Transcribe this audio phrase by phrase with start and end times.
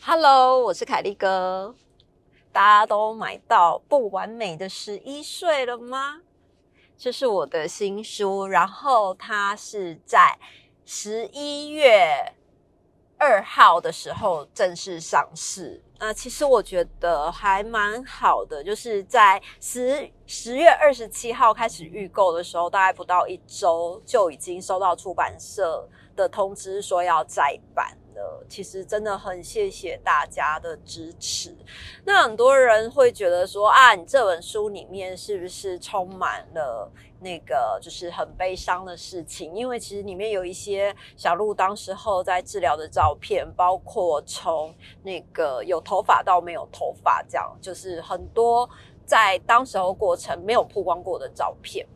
[0.00, 1.74] Hello，我是凯丽哥。
[2.50, 6.22] 大家都买到《不完美的十一岁》了吗？
[6.96, 10.38] 这是我的新书，然后它是在
[10.86, 12.32] 十一月
[13.18, 15.83] 二号的时候正式上市。
[15.98, 27.96] 那其实我觉得还蛮好的，就是在十十月二十七号开始预购的时候，大概不到一周就已经收到出版社的通知，说要再版。
[28.14, 31.52] 了，其实真的很谢谢大家的支持。
[32.04, 36.88] 那很多人会觉得说啊，你这本书里面是不是充满了
[37.24, 39.54] 那个就是很悲伤的事情？
[39.54, 48.68] 因为其实里面有一些小鹿当时候在治疗的照片，包括从那个有头发到没有头发，这样就是很多
[49.06, 51.86] 在当时候过程没有曝光过的照片。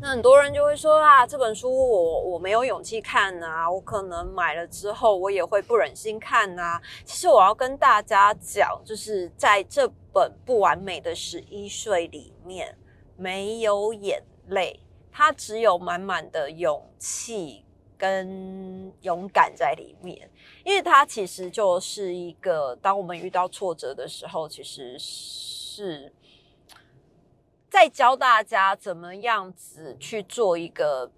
[0.00, 6.82] 那很多人就会说啊，这本书我我没有勇气看啊，我可能买了之后我也会不忍心看啊。
[7.06, 12.76] 其实我要跟大家讲，就是在这本不完美的十一岁里面，
[13.16, 14.80] 没有眼泪，
[15.12, 17.64] 它只有满满的勇气
[17.96, 20.30] 跟勇敢在里面，
[20.64, 26.12] 因为它其实就是一个，当我们遇到挫折的时候，其实是。
[27.70, 31.10] 在教大家怎么样子去做一个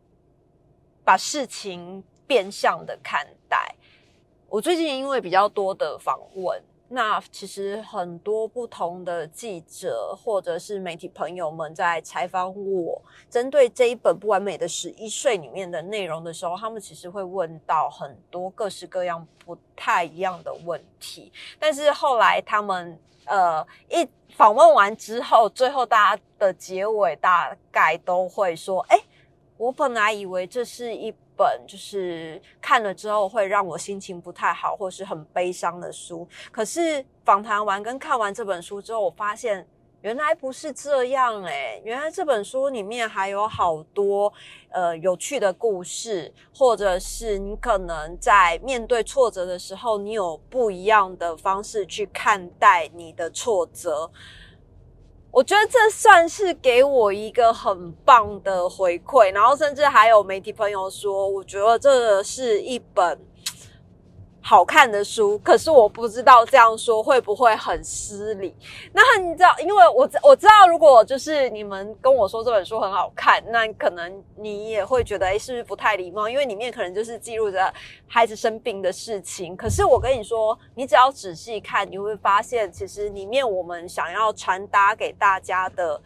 [1.05, 3.77] 把事情变相的看待。
[4.49, 21.33] 我最近因为比较多的访问，那其实很多不同的记者或者是媒体朋友们在采访我，针对这一本不完美的十一岁里面的内容的时候，他们其实会问到很多各式各样不太一样的问题。
[21.59, 24.09] 但是后来他们呃一。
[24.37, 28.99] 访问完之后，最后大家的结尾大概都会说：“哎，
[29.57, 39.67] 我本来以为这是一本就是看了之后会让我心情不太好或是很悲伤的书，可是访谈完跟看完这本书之后，我发现。”
[40.03, 44.33] 原来不是这样诶，原来这本书里面还有好多
[44.69, 54.09] 呃有趣的故事，或者是你可能在面对挫折的时候，你有不一样的方式去看待你的挫折。
[55.37, 63.19] 我觉得这算是给我一个很棒的回馈，然后甚至还有媒体朋友说，我觉得这是一本。
[64.49, 68.55] 好看的书，可是我不知道这样说会不会很失礼。
[68.93, 76.29] 那你知道，因为我我知道，如果就是你们跟我说这本书很好看，那可能你也会觉得，哎，是不是不太礼貌？
[76.29, 77.75] 因为里面可能就是记录着
[78.07, 79.57] 孩子生病的事情。
[79.57, 86.01] 可是我跟你说，你只要仔细看，你会发现，其实里面我们想要传达给大家的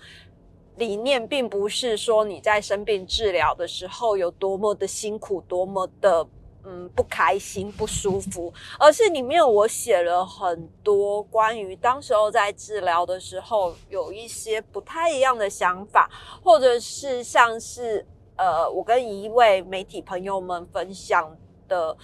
[0.77, 6.27] 理念，并不是说你在生病治疗的时候有多么的辛苦，多么的。
[6.65, 16.11] 嗯，不开心、不舒服，而是里面我写了很多关于当时候在治疗的时候有一些不太一样的想法，
[16.43, 18.07] 或者是像是
[18.37, 21.97] 呃，我跟一位媒体朋友们分享的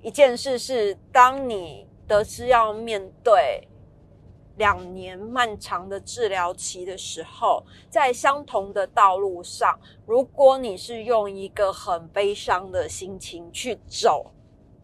[0.00, 3.68] 一件事是，当你得知要面对。
[4.56, 14.30] 两年漫长的治疗期的时候，在相同的道路上，如果你是用一个很悲伤的心情去走，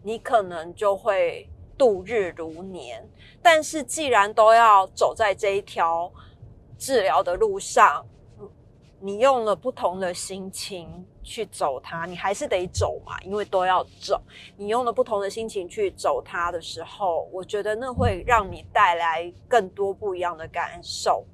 [0.03, 1.49] 你可能就会
[1.79, 3.09] 度日如年。
[3.41, 6.13] 但是，既然都要走在这一条
[6.77, 8.05] 治疗的路上，
[9.01, 11.07] 你用了不同的心情。
[11.23, 14.21] 去走它，你还是得走嘛，因为都要走。
[14.57, 21.25] 你用了不同的心情去走它的时候，我觉得那会让你带来更多不一样的感受。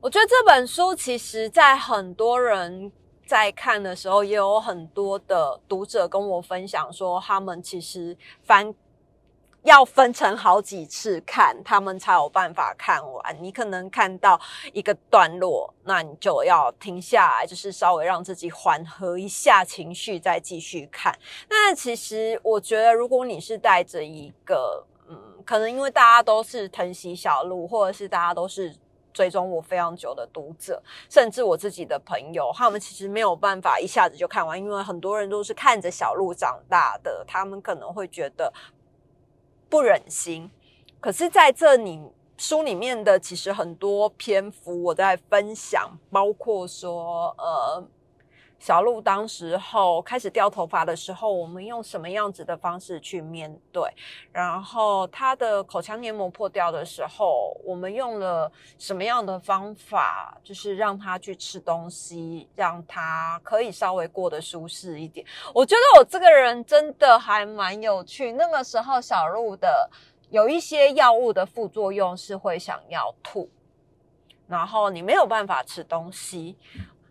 [0.00, 2.90] 我觉得这本书其实，在很多人
[3.26, 8.74] 在看的时候，也有很多的读者跟我分享说，他们其实翻。
[9.62, 13.36] 要分成好几次看，他们才有办法看完。
[13.40, 14.40] 你可能看到
[14.72, 21.14] 一个段落，那你就要停下来，就是稍微让自己缓和一下情绪，再继续看。
[21.48, 28.74] 那其实我觉得，如果你是带着一个，嗯，可能因为大家都是疼惜小鹿，或者是大家都是
[29.12, 38.50] 追踪我非常久的读者，甚至我自己的朋友，他们其实没有办法一下子就看完，因为很多人都是看着小鹿长大的，他们可能会觉得。
[39.70, 40.50] 不忍心，
[40.98, 42.00] 可是在这里
[42.36, 47.86] 书里面的其实很多篇幅我在分享，包括说呃
[48.60, 53.82] 小鹿当时候开始掉头发的时候，我们用什么样子的方式去面对？
[54.30, 65.26] 然后他的口腔黏膜破掉的时候，我们用了什么样的方法，就是让他去吃东西，让他可以稍微过得舒适一点。
[65.54, 68.30] 我觉得我这个人真的还蛮有趣。
[68.32, 69.88] 那个时候，小鹿的
[70.28, 73.48] 有一些药物的副作用是会想要吐，
[74.46, 76.58] 然后你没有办法吃东西。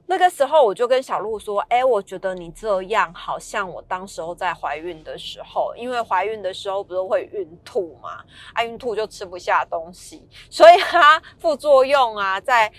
[0.10, 8.24] 那个时候我就跟小鹿说：“哎，我觉得你这样好像我当时候在怀孕的时候，因为怀孕的时候不是会孕吐嘛，
[8.54, 12.72] 啊，孕吐就吃不下东西，所以它副作用啊，在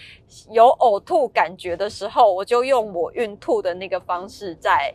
[0.50, 4.92] 有呕吐感觉的时候，我就用我孕吐的那个方式在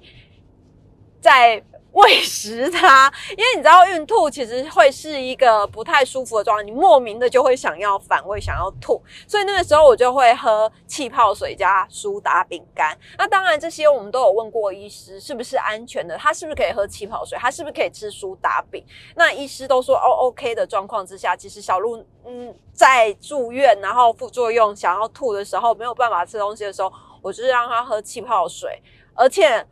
[1.26, 1.64] 在。”
[1.96, 12.94] 喂食它，因为你知道孕吐其实会是一个不太舒服的状态，你莫名的就会想要反胃，想要吐，所以那个时候我就会喝气泡水加苏打饼干。
[13.18, 18.84] 那当然这些我们都有问过医师是不是安全的，他是不是可以喝气泡水，他是不是可以吃苏打饼？
[19.16, 26.92] 那医师都说哦 OK 的状况之下，其实小鹿嗯在住院然后副作用想要吐的时候没有办法吃东西的时候，
[27.22, 28.82] 我就是让他喝气泡水，
[29.14, 29.66] 而且。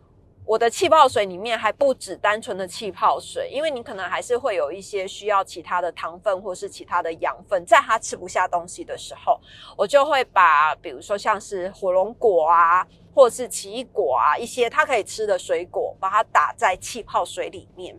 [0.45, 9.39] 我的气泡水里面还不止单纯的气泡水，因为你可能还是会有一些需要其他的糖分或是其他的养分，在它吃不下东西的时候，
[9.77, 12.85] 我就会把比如说像是火龙果啊，
[13.15, 17.97] 或是奇异果啊，一些它可以吃的水果，把它打在气泡水里面。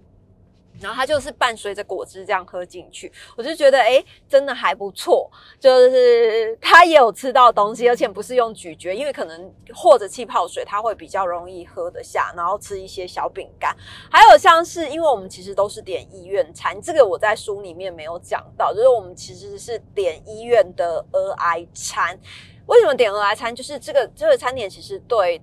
[0.80, 5.30] 然后它就是伴随着果汁这样喝进去，我就觉得哎，真的还不错。
[5.58, 12.32] 就是它也有吃到东西，而且不是用咀嚼，因为可能或者气泡水，它会比较容易喝得下。
[12.36, 13.74] 然后吃一些小饼干，
[14.10, 22.18] 还有像是因为我们其实都是点医院餐，这个我在书里面没有讲到，就是我们其实是点医院的儿癌餐。
[22.66, 23.54] 为什么点儿癌餐？
[23.54, 25.40] 就是这个这个餐点其实对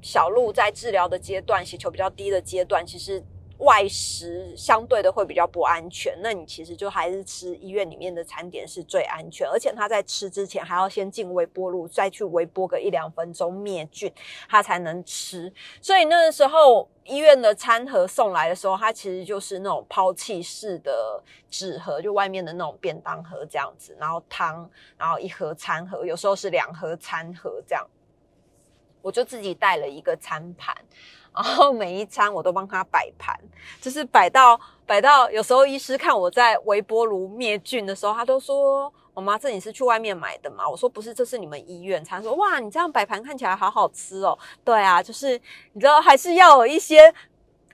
[0.00, 3.22] 小鹿在治疗的阶段，血球比较低的阶段，其实。
[3.58, 14.12] 外食相对的会比较不安全，那你其实就还是吃医院里面的餐点是最安全，而且他在吃之前还要先进微波炉，再去微波个一两分钟灭菌，
[14.48, 15.52] 他才能吃。
[15.82, 21.20] 所以那个时候医院的餐盒送来的时候，它其实就是那种抛弃式的
[21.50, 27.84] 纸盒，就外面的那种便当盒这样子，然后汤，然后一盒餐盒，有时候是两盒餐盒这样。
[29.00, 30.76] 我就自己带了一个餐盘。
[31.40, 33.38] 然后每一餐我都帮他摆盘，
[33.80, 45.40] 就是摆到摆到，有时候医师看我在微波炉灭菌的时候，他都说：“我妈，这你是去外面买的吗？”我说：“不是，这是你们医院。”餐说：“哇，你这样摆盘看起来好好吃哦。”对啊，就是
[45.74, 47.14] 你知道，还是要有一些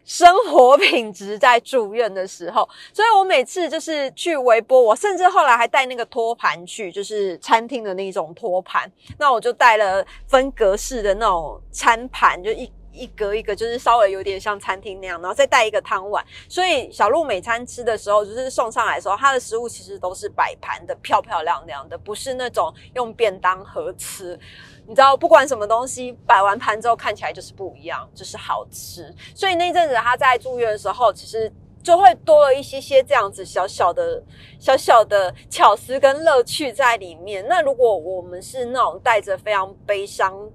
[0.05, 2.69] 生活品质在住院的时候。
[2.93, 8.90] 所以我每次就是去微波，我甚至后来还带那个托盘去，就是餐厅的那种托盘。
[9.19, 12.70] 那我就带了分格式的那种餐盘，就一。
[12.94, 16.25] 一格一个，就是稍微有点像餐厅那样，然后再带一个汤碗。
[16.49, 24.38] 所以小鹿每餐吃的时候，就是送上来的时候，它的食物其实都是摆盘的，漂漂亮亮的，不是那种用便当盒吃。
[24.87, 29.12] 你知道，不管什么东西摆完盘之后看起来就是不一样，就是好吃。
[29.35, 31.52] 所以那阵子他在住院的时候，其实
[31.82, 34.23] 就会多了一些些这样子小小的、
[34.61, 37.44] 小小的巧思跟乐趣在里面。
[37.49, 40.50] 那如果我们是那种带着非常悲伤。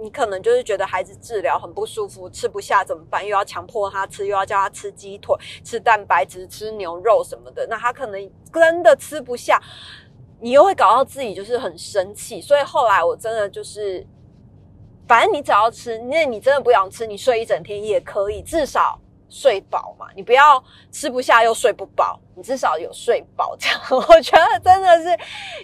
[0.00, 3.22] 你可能就是觉得孩子治疗很不舒服，吃不下怎么办？
[3.22, 5.34] 又要强迫他吃，又要叫他吃鸡腿、
[5.64, 9.60] 吃蛋白质、吃牛肉什么的，那他可能真的吃不下，
[10.40, 12.40] 你又会搞到自己就是很生气。
[12.40, 14.06] 所以后来我真的就是，
[15.06, 19.00] 反正你只要吃，那你真的不想吃，你睡一整天也可以，至少。
[19.28, 23.54] 睡饱嘛，你不要吃不下又睡不饱，你至少有睡饱。
[23.58, 25.10] 这样我觉得真的是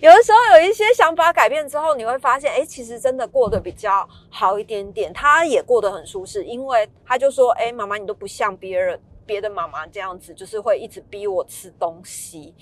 [0.00, 5.12] 有的时候有一些想法改变之后，你会发现，哎，其实真的过得比较好一点点。
[5.12, 12.54] 他也过得很舒适，因为他就说，哎，妈妈你都不像别人别的妈妈这样子，就是会一直逼我吃东西，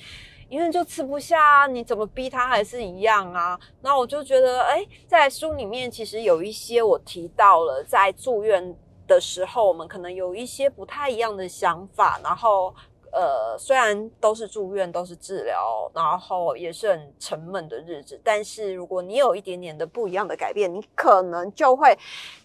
[0.49, 3.59] 因为就吃不下，你怎么逼他还是一样啊。
[3.81, 8.77] 那我就觉得，哎，在书里面其实有一些我提到了，在住院。
[9.07, 12.21] 的时候，我们可能有一些不太一样的想法。
[12.23, 12.75] 然后，
[13.13, 21.95] 呃，虽然都是住院，都是治疗，然后也是很沉闷的日子，但是如果你有一点点的不一样的改变，你可能就会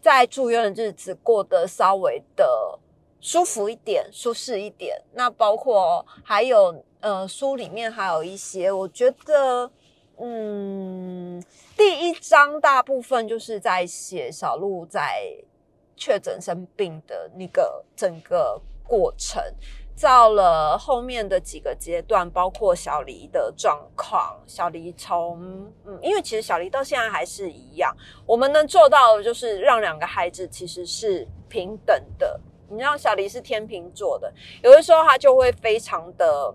[0.02, 2.78] 在住院的日子过得稍微的
[3.22, 5.02] 舒服一点、舒适一点。
[5.14, 9.72] 那包括还有，呃，书里面还有一些，我觉得，
[10.18, 11.42] 嗯，
[11.78, 15.22] 第一章大部分就是在写小鹿在。
[15.98, 19.44] 确诊生病的那个整个过程，
[20.00, 27.94] 到了后面的几个阶段，包括小黎的状况，小黎从嗯，因为其实小黎到现在还是一样，
[28.26, 32.40] 我们能做到的就是让两个孩子其实是平等的。
[32.70, 36.54] 你知道小黎是天秤座的，有的时候他就会非常的、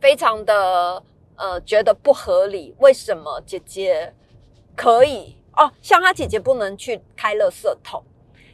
[0.00, 1.02] 非常的
[1.36, 4.12] 呃觉得不合理，为什么姐姐
[4.76, 8.02] 可以哦，像他姐姐不能去开垃圾桶。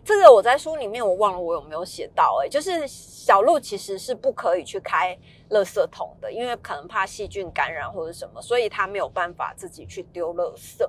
[0.06, 5.18] 这个我在书里面我忘了我有没有写到哎，就是小鹿其实是不可以去开
[5.50, 10.88] 垃圾桶的，因为可能怕细菌感染或者什么，所以他没有办法自己去丢垃圾。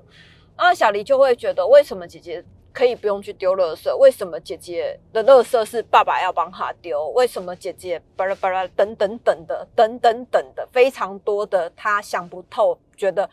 [0.56, 2.46] 那小黎就会觉得，为什么姐姐
[2.78, 3.92] 可以不用去丢垃圾？
[3.98, 7.08] 为什么姐姐的垃圾是爸爸要帮她丢？
[7.16, 13.28] 为什么姐姐巴拉巴拉等等等的等等等的非常多的她想不透，觉得。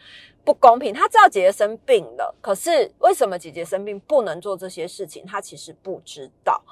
[0.47, 5.25] 不公平，她知道姐姐生病了，可是为什么姐姐生病不能做这些事情？
[5.27, 6.63] 她其实不知道。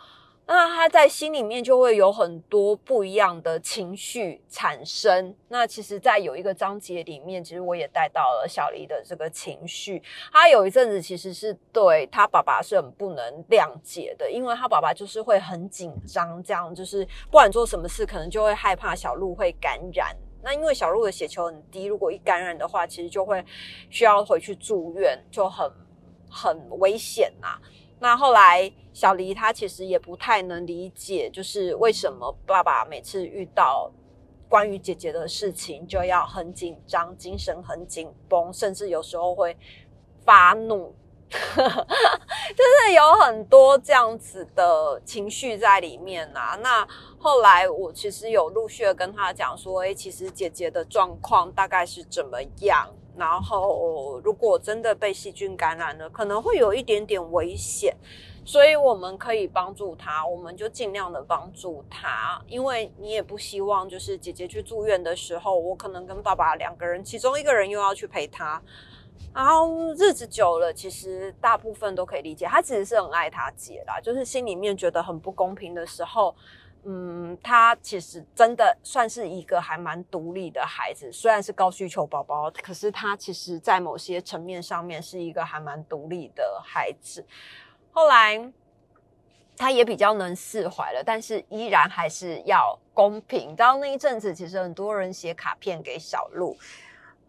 [0.44, 5.34] 那他在心里面就会有很多不一样的情绪产生。
[5.48, 10.02] 那其实，在有一个章节里面，其实我也带到了小黎的这个情绪。
[10.32, 20.14] 他有一阵子其实是对他爸爸是很不能谅解的，因为他爸爸就是会很紧张，这样就是不管做什么事，可能就会害怕小鹿会感染。
[20.42, 23.42] 那因为小鹿的血球很低，如果一感染的话，其实就会
[23.88, 25.70] 需要回去住院，就很
[26.28, 27.56] 很危险呐。
[28.02, 33.88] 那后来小黎他其实也不太能理解，就是为什么爸爸每次遇到
[34.48, 39.56] 关于姐姐的事情就要很紧张，精神很紧绷，甚至有时候会
[40.24, 40.92] 发怒。
[41.30, 46.58] 就是有很多这样子的情绪在里面啊。
[46.60, 46.86] 那
[47.18, 52.92] 后来我其实有陆续的跟他讲说，哎，其实姐姐的状况大概是怎么样？
[53.16, 57.94] 然后如果真的被细菌感染了，可能会有一点点危险，
[58.44, 68.60] 所以我们可以帮助他，我们就尽量的帮助他，因为你也不希望就是姐姐去住院的时候，我可能跟爸爸两个人，其中一个人又要去陪他。
[69.34, 76.34] 然后日子久了，其实大部分都可以理解，他其实是很爱他姐啦，就是心里面觉得很不公平的时候，
[76.84, 87.24] 嗯，他其实真的算是一个还蛮独立的孩子，虽然是高需求宝宝，可是他其实在某些层面上面是一个还蛮独立的孩子。
[87.92, 88.52] 后来
[89.56, 93.54] 他也比较能释怀了，但是依然还是要公平。
[93.54, 96.56] 到那一阵子，其实很多人写卡片给小鹿。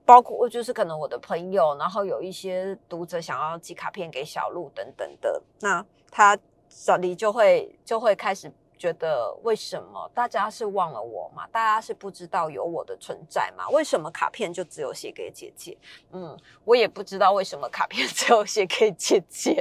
[0.05, 8.51] 包括就是可能我的朋友，然后有一些读者想要寄卡片给小鹿等等的，那他小黎就会就会开始。
[8.83, 11.47] 觉得为什么大家是忘了我嘛？
[11.53, 13.69] 大家是不知道有我的存在嘛？
[13.69, 15.77] 为什么卡片就只有写给姐姐？
[16.11, 19.51] 嗯，我也不知道为什么卡片 只有写给姐姐，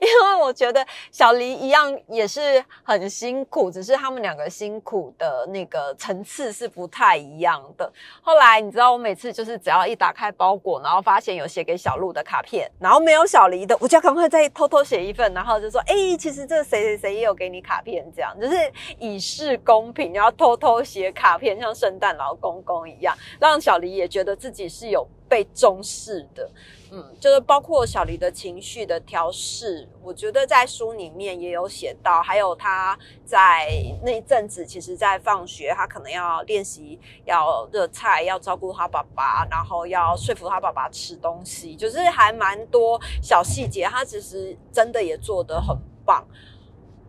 [0.00, 7.88] 因为我觉得小黎一样也是很辛苦，只是他们两个辛苦的那个层次是不太一样的。
[8.22, 18.63] 后来你知道，我每次就是只要一打开包裹，然后发现有写给小鹿的卡片，然后没有小黎的，我就赶快再偷偷写一份，然后就说：哎，其实这谁谁谁也有给你卡片，这样就是。
[18.98, 26.50] 以示公平，然后偷偷写卡片，像圣诞老公公一样，让小黎也觉得自己是有被重视的。
[26.92, 32.22] 嗯，就是包括小黎的情绪的调试，我觉得在书里面也有写到。
[32.22, 33.68] 还有他在
[34.04, 46.24] 那一阵子，其实在放学，他可能要练习要热菜，要照顾他爸爸，然后要说服他爸爸吃东西，就是还蛮多小细节，他其实真的也做得很棒。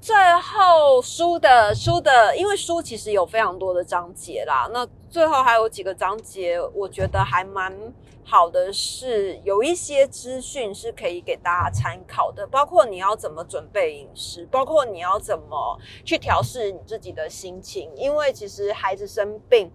[0.05, 4.69] 最后书的书的，因为书其实有非常多的章节啦。
[4.71, 7.75] 那最后还有几个章节，我觉得还蛮
[8.23, 17.89] 好的，是有一些资讯是可以给大家参考的，包括你要怎么准备饮食，包括你要怎么去调试你自己的心情。
[17.95, 19.71] 因为其实孩子生病，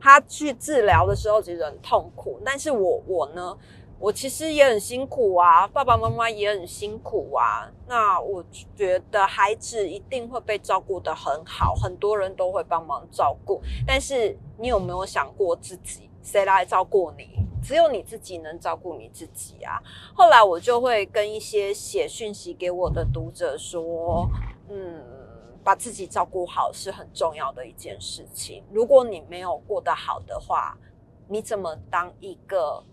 [0.00, 3.54] 他去治疗的时候其实很痛苦，但是我我呢？
[3.98, 7.70] 我其实也很辛苦啊，爸爸妈妈也很辛苦啊。
[7.86, 8.44] 那我
[8.76, 13.62] 觉得孩子一定会被照顾得很好，很多人都会帮忙照顾。
[13.86, 17.30] 但是你有没有想过自己，谁来照顾你？
[17.62, 19.80] 只有你自己能照顾你自己啊。
[20.14, 24.28] 后来我就会跟一些写讯息给我的读者说，
[24.68, 25.02] 嗯，
[25.62, 28.62] 把自己照顾好是很重要的一件事情。
[28.70, 30.76] 如果你没有过得好的话，
[31.26, 32.84] 你怎么当一个？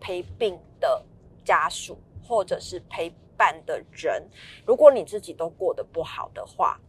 [0.00, 1.04] 陪病的
[1.44, 4.26] 家属，或者是陪伴的人，
[4.66, 6.80] 如果你自己都过得不好的话，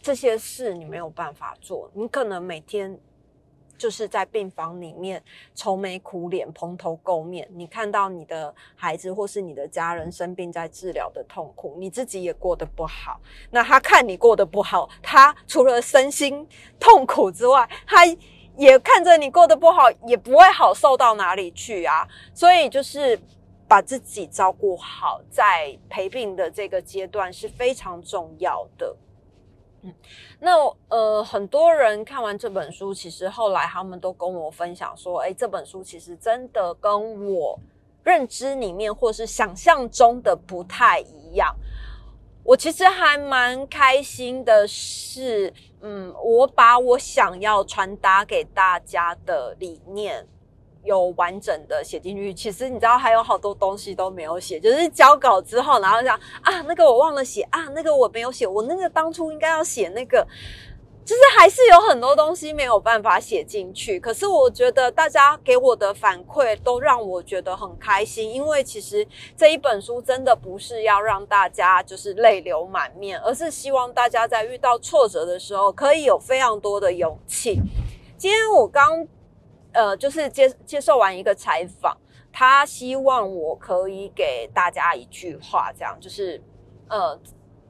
[0.00, 1.90] 这些事你没有办法做。
[1.94, 2.98] 你可能每天
[3.78, 5.22] 就是在病房里面
[5.54, 7.48] 愁眉苦脸、蓬头垢面。
[7.52, 13.20] 你看到你的孩子或是你的家人生病在治疗的痛苦，你自己也过得不好。
[13.50, 16.46] 那他看你过得不好，他除了身心
[16.80, 18.04] 痛苦之外，他
[18.56, 22.06] 也看着你过得不好，也不会好受到哪里去啊。
[22.34, 23.18] 所以就是
[23.66, 28.96] 把自己照顾好，在陪病的这个阶段是非常重要的。
[29.84, 29.92] 嗯，
[30.38, 30.52] 那
[30.88, 37.58] 呃，很多人看完这本书，其实后来他们都跟我分享说，哎，这本书其实真的跟我
[38.04, 41.52] 认知里面或是想象中的不太一样。
[42.44, 50.26] 我其实还蛮开心的是，嗯，我把我想要传达给大家的理念。
[50.84, 60.26] 有完整的写进去，其实你知道还有好多东西都没有写，就是交稿之后，然后讲啊，那个我忘了写啊，那个我没有写，我那个当初应该要写那个，
[61.04, 63.98] 就是还是有很多东西没有办法写进去。
[64.00, 69.06] 可是我觉得大家给我的反馈都让我觉得很开心，因为其实
[69.36, 77.60] 这一本书真的不是要让大家就是泪流满面，而是希望大家在遇到挫折的时候可以有非常多的勇气。
[78.16, 79.06] 今天我刚。
[79.74, 81.96] 呃，就是接接受完一个采访，
[82.30, 86.38] 他希望我可以给大家一句话，这样就是，
[86.90, 87.18] 呃，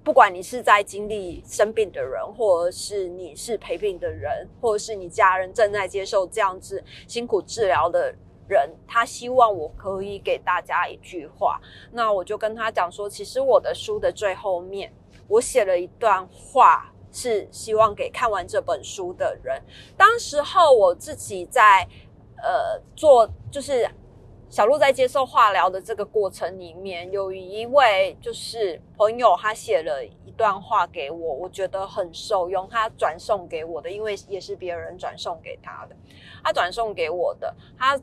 [0.04, 8.14] 不管你是在经历生病的人，或者是你是陪病的人，或者是你家人正在接受这样子辛苦治疗的
[8.49, 11.61] 人，他希望我可以给大家一句话。
[11.92, 14.92] 那我就跟他讲说，其实我的书的最后面，
[15.28, 16.88] 我写了一段话。
[17.14, 19.62] 是希望给看完这本书的人。
[19.99, 21.87] 当时候我自己在
[22.38, 23.87] 呃做，就是
[24.52, 35.97] 小鹿在接受化疗的这个过程里面，有一位就是朋友，他写了一段话给我，我觉得很受用，他转送给我的，因为也是别人转送给他的。
[36.44, 37.99] 他转送给我的，他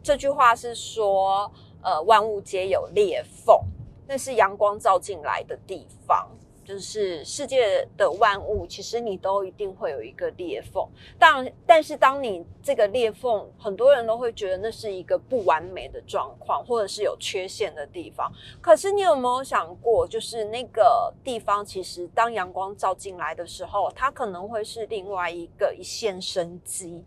[0.00, 1.50] 这句话是说：
[1.82, 3.60] 呃，万物皆有裂缝，
[4.06, 6.30] 那是阳光照进来的地方。
[6.70, 10.88] 就是世界的万物，其实你都一定会有一个裂缝。
[11.18, 18.32] 但但是，当你这个裂缝，很多人都会觉得那是一个不完美的状况，或者是有缺陷的地方。
[18.60, 27.04] 可是，你有没有想过，就是那个地方，其实当阳光照进来的时候，它可能会是另外一个一线生机。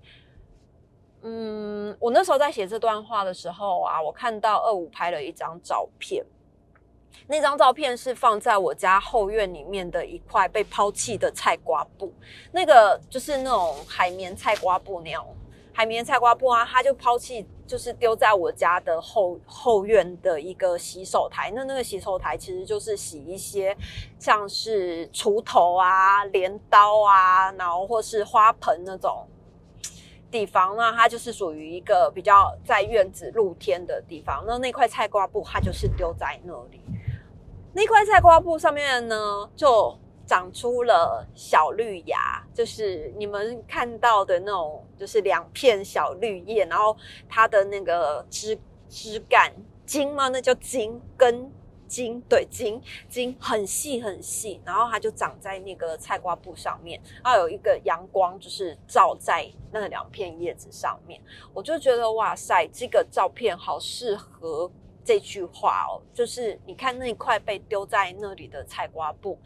[1.21, 6.21] 嗯，我那时候在写这段话的时候啊，我看到二五拍了一张照片。
[7.27, 12.13] 那张照片是放在我家后院里面的一块被抛弃的菜瓜布，
[12.51, 15.25] 那个就是那种海绵菜瓜布那样，
[15.73, 21.49] 海绵菜瓜布啊，它就抛弃，就是丢在我家的后后院的一个洗手台。
[21.55, 23.75] 那那个洗手台其实就是洗一些
[24.19, 29.25] 像是锄头啊、镰刀啊，然后或是花盆那种
[30.29, 30.75] 地方。
[30.75, 34.43] 那它就是属于一个比较在院子露天的地方。
[34.45, 36.81] 那那块菜瓜布它就是丢在那里。
[37.75, 46.95] 那块菜瓜布上面呢，就长出了小绿芽，就是你们看到的那种，就是两片小绿叶，然后
[47.27, 48.57] 它的那个枝
[48.87, 49.51] 枝干
[49.87, 50.27] 茎吗？
[50.29, 51.51] 那叫茎根
[51.87, 61.19] 茎，对茎茎很细很细，然后它就长在那个菜瓜布上面，然后有一个阳光就是照在那两片叶子上面，
[61.55, 64.71] 我就觉得哇塞，这个照片好适合。
[65.05, 69.37] 这句话哦，就是你看那块被丢在那里的菜瓜布，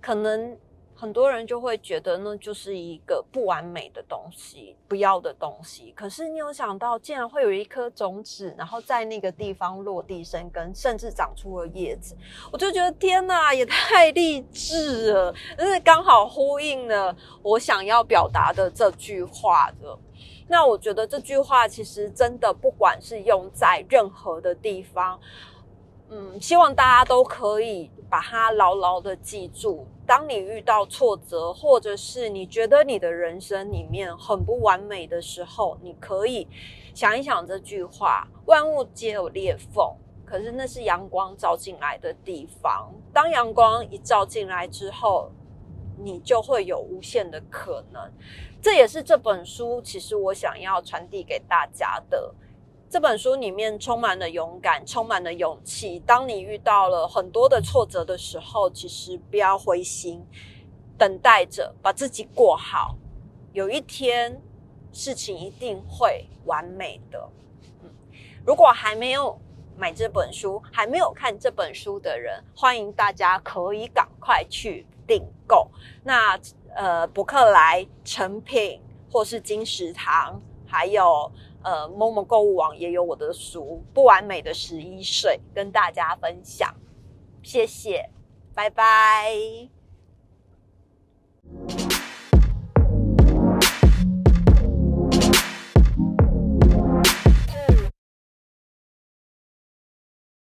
[0.00, 0.56] 可能
[0.94, 5.92] 很多人就会觉得那就是一个不完美的东西，不要的东西。
[5.96, 12.16] 可是你有想到，竟然会有一颗种子，然后在那个地方落地生根，甚至长出了叶子，
[12.52, 15.34] 我就觉得天哪，也太励志了！
[15.58, 19.98] 就是刚好呼应了我想要表达的这句话的。
[20.52, 25.18] 那我觉得这句话其实真的，不管是用在任何的地方，
[26.10, 29.86] 嗯，希望大家都可以把它牢牢的记住。
[30.06, 36.46] 当你遇到挫折，或者是你觉得你的人生里面很不完美的时候，你可以
[36.92, 39.90] 想一想这句话：万物皆有裂缝，
[40.26, 42.92] 可是那是阳光照进来的地方。
[43.10, 45.32] 当阳光一照进来之后，
[46.04, 48.10] 你就会有无限的可能。
[48.60, 52.34] 这也是这本书其实我想要传递给大家的。
[52.88, 55.98] 这本书里面充满了勇敢，充满了勇气。
[56.00, 60.22] 当你遇到了很多的挫折的时候，其实不要灰心，
[60.98, 62.94] 等待着把自己过好。
[63.54, 64.40] 有一天，
[64.92, 67.30] 事情一定会完美的。
[67.82, 67.90] 嗯，
[68.44, 69.40] 如果还没有
[69.74, 75.70] 买这本书，还没有看这本书的人，欢迎大家可以赶快去订购。
[76.04, 76.38] 那。
[76.74, 81.30] 呃，伯克莱、成品、或是金石堂，还有
[81.62, 86.74] 呃某某购物网也有我的书《不完美的十一岁》跟大家分享。
[87.42, 88.08] 谢谢，
[88.54, 89.81] 拜拜。